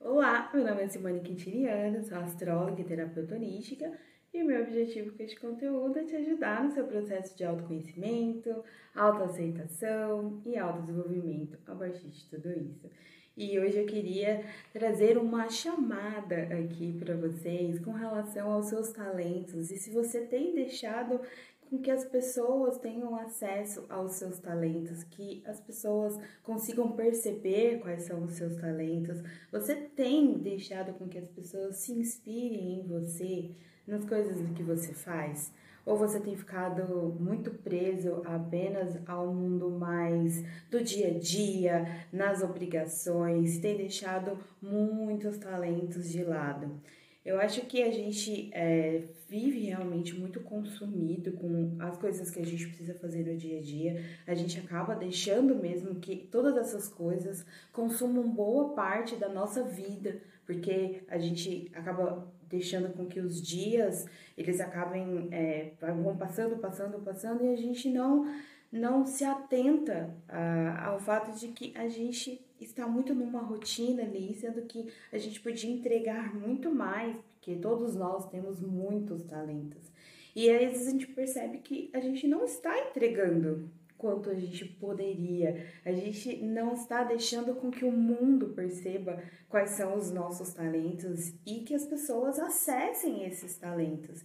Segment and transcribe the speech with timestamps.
[0.00, 3.92] Olá, meu nome é Simone Quintiliano, sou astróloga e terapeuta holística
[4.32, 8.62] e o meu objetivo com este conteúdo é te ajudar no seu processo de autoconhecimento,
[8.94, 12.88] autoaceitação e autodesenvolvimento a partir de tudo isso.
[13.36, 19.72] E hoje eu queria trazer uma chamada aqui para vocês com relação aos seus talentos
[19.72, 21.20] e se você tem deixado
[21.68, 28.02] com que as pessoas tenham acesso aos seus talentos, que as pessoas consigam perceber quais
[28.02, 29.22] são os seus talentos.
[29.52, 33.50] Você tem deixado com que as pessoas se inspirem em você,
[33.86, 35.52] nas coisas que você faz?
[35.84, 42.42] Ou você tem ficado muito preso apenas ao mundo mais do dia a dia, nas
[42.42, 46.78] obrigações, tem deixado muitos talentos de lado?
[47.24, 52.46] Eu acho que a gente é, vive realmente muito consumido com as coisas que a
[52.46, 54.02] gente precisa fazer no dia a dia.
[54.26, 60.20] A gente acaba deixando mesmo que todas essas coisas consumam boa parte da nossa vida,
[60.46, 66.98] porque a gente acaba deixando com que os dias eles acabem é, vão passando, passando,
[67.04, 68.26] passando e a gente não
[68.70, 74.34] não se atenta a, ao fato de que a gente está muito numa rotina ali,
[74.34, 79.90] sendo que a gente podia entregar muito mais, porque todos nós temos muitos talentos.
[80.34, 84.64] E às vezes a gente percebe que a gente não está entregando quanto a gente
[84.64, 85.66] poderia.
[85.84, 91.34] A gente não está deixando com que o mundo perceba quais são os nossos talentos
[91.44, 94.24] e que as pessoas acessem esses talentos.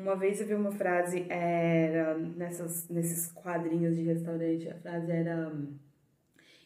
[0.00, 5.52] Uma vez eu vi uma frase, era nessas, nesses quadrinhos de restaurante, a frase era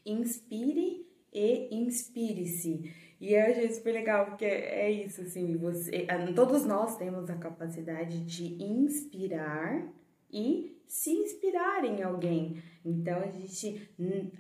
[0.05, 2.93] inspire e inspire-se.
[3.21, 8.21] E eu achei super legal, porque é isso, assim, você, todos nós temos a capacidade
[8.25, 9.89] de inspirar
[10.31, 12.63] e se inspirar em alguém.
[12.85, 13.91] Então a gente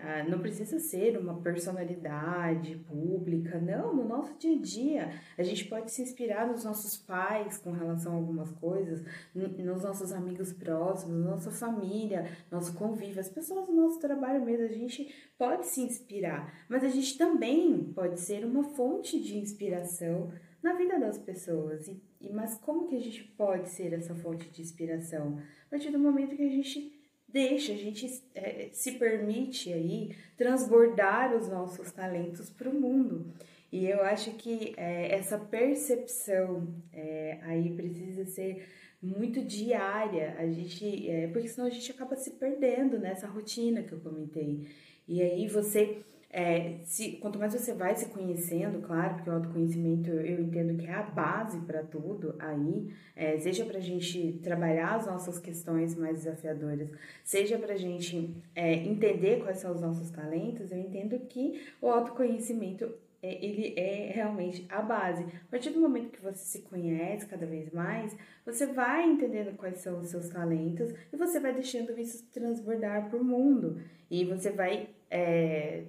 [0.00, 5.10] ah, não precisa ser uma personalidade pública, não, no nosso dia a dia.
[5.38, 10.12] A gente pode se inspirar nos nossos pais com relação a algumas coisas, nos nossos
[10.12, 14.66] amigos próximos, nossa família, nosso convívio, as pessoas do nosso trabalho mesmo.
[14.66, 20.32] A gente pode se inspirar, mas a gente também pode ser uma fonte de inspiração
[20.62, 21.88] na vida das pessoas.
[21.88, 22.00] E,
[22.32, 25.38] mas como que a gente pode ser essa fonte de inspiração?
[25.66, 27.01] A partir do momento que a gente
[27.32, 33.32] deixa, a gente é, se permite aí transbordar os nossos talentos para o mundo.
[33.72, 38.68] E eu acho que é, essa percepção é, aí precisa ser
[39.02, 43.92] muito diária, a gente, é, porque senão a gente acaba se perdendo nessa rotina que
[43.92, 44.68] eu comentei.
[45.08, 50.10] E aí você é, se, quanto mais você vai se conhecendo, claro, porque o autoconhecimento
[50.10, 54.94] eu entendo que é a base para tudo aí, é, seja para a gente trabalhar
[54.94, 56.88] as nossas questões mais desafiadoras,
[57.22, 61.88] seja para a gente é, entender quais são os nossos talentos, eu entendo que o
[61.88, 62.90] autoconhecimento
[63.22, 65.24] é, ele é realmente a base.
[65.24, 69.78] A partir do momento que você se conhece cada vez mais, você vai entendendo quais
[69.78, 73.80] são os seus talentos e você vai deixando isso transbordar para o mundo.
[74.10, 75.84] E você vai é,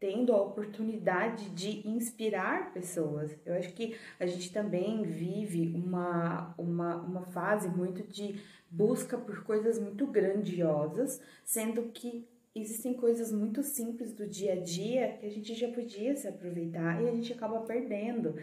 [0.00, 3.36] tendo a oportunidade de inspirar pessoas.
[3.44, 8.40] Eu acho que a gente também vive uma, uma, uma fase muito de
[8.70, 15.18] busca por coisas muito grandiosas, sendo que existem coisas muito simples do dia a dia
[15.20, 18.34] que a gente já podia se aproveitar e a gente acaba perdendo.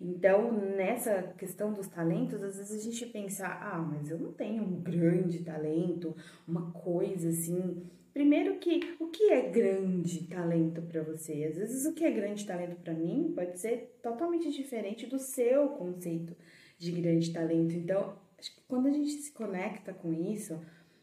[0.00, 4.64] Então, nessa questão dos talentos, às vezes a gente pensa, ah, mas eu não tenho
[4.64, 11.46] um grande talento, uma coisa assim Primeiro que o que é grande talento para você?
[11.50, 15.70] Às vezes o que é grande talento para mim pode ser totalmente diferente do seu
[15.70, 16.36] conceito
[16.78, 17.74] de grande talento.
[17.74, 20.60] Então, acho que quando a gente se conecta com isso,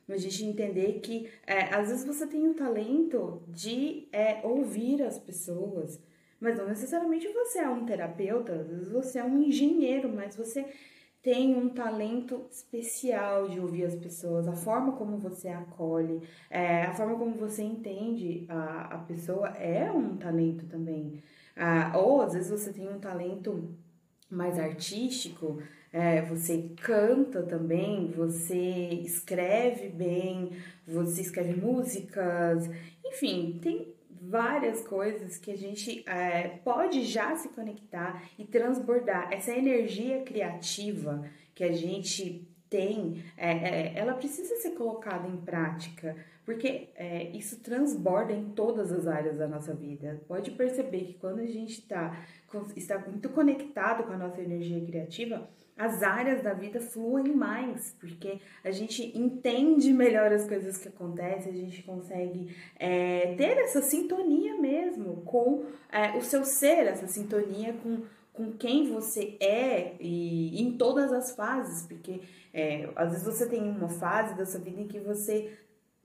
[0.07, 5.19] a gente entender que é, às vezes você tem o talento de é, ouvir as
[5.19, 6.01] pessoas,
[6.39, 10.65] mas não necessariamente você é um terapeuta, às vezes você é um engenheiro, mas você
[11.21, 16.93] tem um talento especial de ouvir as pessoas, a forma como você acolhe, é, a
[16.93, 21.21] forma como você entende a, a pessoa é um talento também.
[21.55, 23.69] Ah, ou às vezes você tem um talento
[24.29, 25.61] mais artístico,
[25.93, 28.55] é, você canta também, você
[29.03, 30.51] escreve bem,
[30.87, 32.67] você escreve músicas,
[33.05, 33.90] enfim, tem
[34.31, 41.25] várias coisas que a gente é, pode já se conectar e transbordar essa energia criativa
[41.53, 47.59] que a gente tem, é, é, ela precisa ser colocada em prática, porque é, isso
[47.59, 50.21] transborda em todas as áreas da nossa vida.
[50.25, 52.25] Pode perceber que quando a gente tá,
[52.77, 58.39] está muito conectado com a nossa energia criativa, as áreas da vida fluem mais, porque
[58.63, 64.55] a gente entende melhor as coisas que acontecem, a gente consegue é, ter essa sintonia
[64.59, 68.03] mesmo com é, o seu ser, essa sintonia com
[68.33, 72.21] com quem você é e em todas as fases, porque
[72.53, 75.51] é, às vezes você tem uma fase da sua vida em que você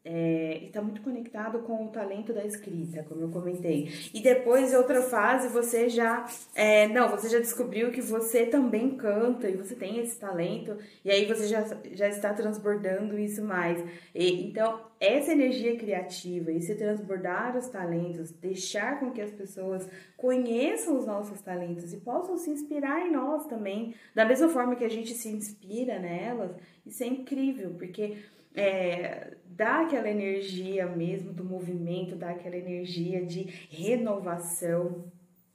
[0.08, 3.90] é, está muito conectado com o talento da escrita, como eu comentei.
[4.14, 6.24] E depois, em outra fase, você já.
[6.54, 11.10] É, não, você já descobriu que você também canta e você tem esse talento, e
[11.10, 13.84] aí você já, já está transbordando isso mais.
[14.14, 20.96] E, então, essa energia criativa, esse transbordar os talentos, deixar com que as pessoas conheçam
[20.96, 24.88] os nossos talentos e possam se inspirar em nós também, da mesma forma que a
[24.88, 26.52] gente se inspira nelas,
[26.86, 28.18] isso é incrível, porque
[28.56, 35.04] é, dá aquela energia mesmo do movimento, dá aquela energia de renovação.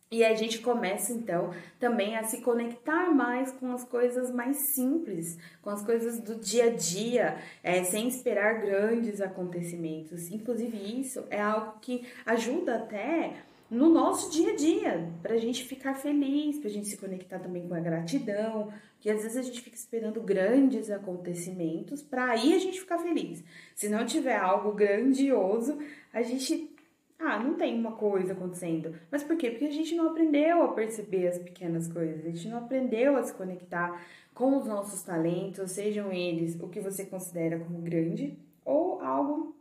[0.09, 5.37] E a gente começa então também a se conectar mais com as coisas mais simples,
[5.61, 10.29] com as coisas do dia a dia, é, sem esperar grandes acontecimentos.
[10.29, 13.35] Inclusive, isso é algo que ajuda até
[13.71, 17.39] no nosso dia a dia, para a gente ficar feliz, para a gente se conectar
[17.39, 18.69] também com a gratidão,
[18.99, 23.41] que às vezes a gente fica esperando grandes acontecimentos para aí a gente ficar feliz.
[23.73, 25.79] Se não tiver algo grandioso,
[26.11, 26.69] a gente
[27.17, 28.93] ah, não tem uma coisa acontecendo.
[29.09, 29.51] Mas por quê?
[29.51, 33.23] Porque a gente não aprendeu a perceber as pequenas coisas, a gente não aprendeu a
[33.23, 39.01] se conectar com os nossos talentos, sejam eles o que você considera como grande ou
[39.01, 39.55] algo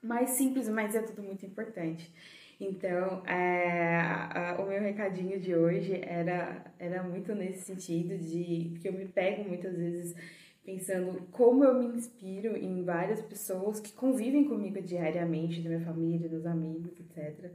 [0.00, 2.12] mais simples, mas é tudo muito importante.
[2.60, 8.88] Então, é, a, o meu recadinho de hoje era, era muito nesse sentido de porque
[8.88, 10.14] eu me pego muitas vezes
[10.62, 16.28] pensando como eu me inspiro em várias pessoas que convivem comigo diariamente, da minha família,
[16.28, 17.50] dos amigos, etc.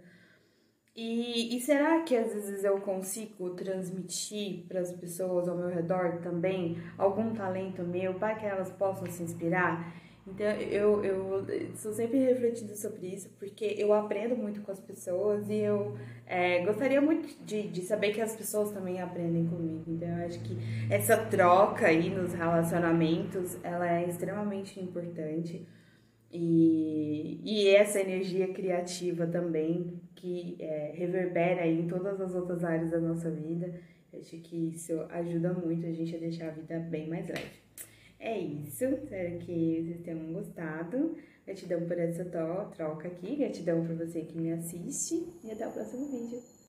[0.95, 6.19] E, e será que às vezes eu consigo transmitir para as pessoas ao meu redor
[6.23, 9.93] também algum talento meu para que elas possam se inspirar?
[10.27, 15.47] Então, eu, eu estou sempre refletindo sobre isso, porque eu aprendo muito com as pessoas
[15.49, 15.95] e eu
[16.25, 19.83] é, gostaria muito de, de saber que as pessoas também aprendem comigo.
[19.87, 20.57] Então, eu acho que
[20.89, 25.67] essa troca aí nos relacionamentos, ela é extremamente importante.
[26.31, 32.89] E, e essa energia criativa também, que é, reverbera aí em todas as outras áreas
[32.89, 33.79] da nossa vida,
[34.11, 37.64] acho que isso ajuda muito a gente a deixar a vida bem mais leve.
[38.25, 41.15] É isso, espero que vocês tenham gostado.
[41.45, 46.07] Gratidão por essa troca aqui, gratidão por você que me assiste e até o próximo
[46.07, 46.41] vídeo.